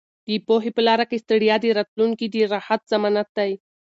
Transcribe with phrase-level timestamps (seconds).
[0.27, 3.51] د پوهې په لاره کې ستړیا د راتلونکي د راحت ضمانت دی.